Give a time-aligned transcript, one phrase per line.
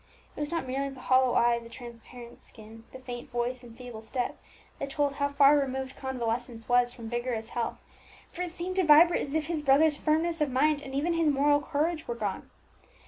[0.35, 4.01] It was not merely the hollow eye, the transparent skin, the faint voice and feeble
[4.01, 4.35] step
[4.79, 7.77] that told how far removed convalescence was from vigorous health,
[8.31, 11.29] for it seemed to Vibert as if his brother's firmness of mind, and even his
[11.29, 12.49] moral courage, were gone.